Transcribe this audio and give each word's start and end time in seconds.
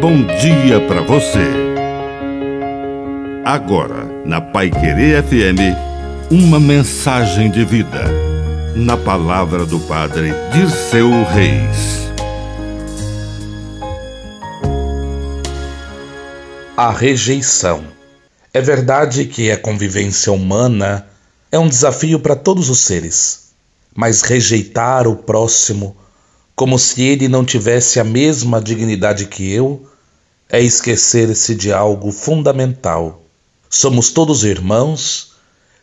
bom 0.00 0.24
dia 0.24 0.80
para 0.88 1.02
você. 1.02 1.46
Agora, 3.44 4.06
na 4.24 4.40
Pai 4.40 4.70
Querer 4.70 5.22
FM, 5.22 5.76
uma 6.30 6.58
mensagem 6.58 7.50
de 7.50 7.66
vida. 7.66 8.06
Na 8.74 8.96
palavra 8.96 9.66
do 9.66 9.78
Padre 9.80 10.32
Dirceu 10.54 11.10
Reis. 11.24 12.08
A 16.74 16.90
rejeição. 16.90 17.84
É 18.54 18.60
verdade 18.62 19.26
que 19.26 19.50
a 19.50 19.58
convivência 19.58 20.32
humana 20.32 21.06
é 21.52 21.58
um 21.58 21.68
desafio 21.68 22.18
para 22.18 22.34
todos 22.34 22.70
os 22.70 22.78
seres, 22.78 23.50
mas 23.94 24.22
rejeitar 24.22 25.06
o 25.06 25.14
próximo 25.14 25.94
como 26.56 26.78
se 26.78 27.02
ele 27.02 27.26
não 27.26 27.42
tivesse 27.42 27.98
a 27.98 28.04
mesma 28.04 28.60
dignidade 28.60 29.24
que 29.26 29.50
eu, 29.50 29.89
é 30.50 30.60
esquecer-se 30.60 31.54
de 31.54 31.72
algo 31.72 32.10
fundamental. 32.10 33.22
Somos 33.68 34.10
todos 34.10 34.44
irmãos, 34.44 35.32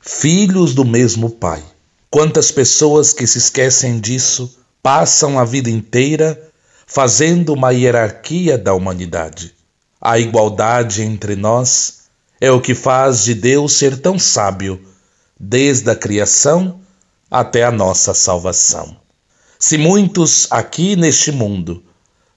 filhos 0.00 0.74
do 0.74 0.84
mesmo 0.84 1.30
Pai. 1.30 1.62
Quantas 2.10 2.50
pessoas 2.50 3.12
que 3.12 3.26
se 3.26 3.38
esquecem 3.38 4.00
disso 4.00 4.58
passam 4.82 5.38
a 5.38 5.44
vida 5.44 5.70
inteira 5.70 6.50
fazendo 6.86 7.52
uma 7.52 7.72
hierarquia 7.72 8.56
da 8.56 8.72
humanidade. 8.72 9.54
A 10.00 10.18
igualdade 10.18 11.02
entre 11.02 11.34
nós 11.34 12.06
é 12.40 12.50
o 12.50 12.60
que 12.60 12.74
faz 12.74 13.24
de 13.24 13.34
Deus 13.34 13.72
ser 13.72 13.98
tão 13.98 14.18
sábio, 14.18 14.80
desde 15.38 15.90
a 15.90 15.96
criação 15.96 16.80
até 17.30 17.64
a 17.64 17.72
nossa 17.72 18.14
salvação. 18.14 18.96
Se 19.58 19.76
muitos 19.76 20.46
aqui 20.50 20.96
neste 20.96 21.32
mundo 21.32 21.82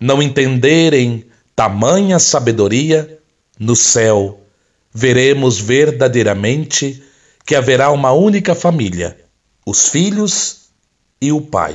não 0.00 0.22
entenderem 0.22 1.24
tamanha 1.56 2.18
sabedoria, 2.18 3.18
no 3.58 3.74
céu 3.74 4.40
veremos 4.92 5.58
verdadeiramente 5.58 7.02
que 7.44 7.54
haverá 7.54 7.90
uma 7.90 8.12
única 8.12 8.54
família, 8.54 9.16
os 9.66 9.88
filhos 9.88 10.68
e 11.20 11.32
o 11.32 11.40
Pai. 11.40 11.74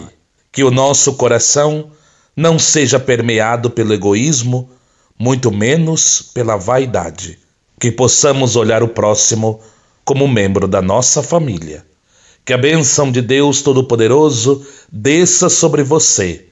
Que 0.51 0.63
o 0.63 0.71
nosso 0.71 1.13
coração 1.13 1.91
não 2.35 2.57
seja 2.57 2.99
permeado 2.99 3.69
pelo 3.69 3.93
egoísmo, 3.93 4.69
muito 5.17 5.51
menos 5.51 6.21
pela 6.33 6.55
vaidade. 6.55 7.39
Que 7.79 7.91
possamos 7.91 8.55
olhar 8.55 8.83
o 8.83 8.89
próximo 8.89 9.59
como 10.05 10.27
membro 10.27 10.67
da 10.67 10.81
nossa 10.81 11.23
família 11.23 11.85
que 12.43 12.53
a 12.53 12.57
bênção 12.57 13.11
de 13.11 13.21
Deus 13.21 13.61
Todo-Poderoso 13.61 14.65
desça 14.91 15.49
sobre 15.49 15.83
você. 15.83 16.47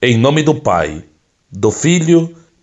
Em 0.00 0.16
nome 0.16 0.42
do 0.42 0.54
Pai, 0.54 1.04
do 1.50 1.70
Filho 1.70 2.30
e 2.30 2.43